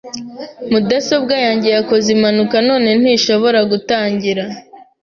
[0.69, 4.43] Mudasobwa yanjye yakoze impanuka none ntishobora gutangira.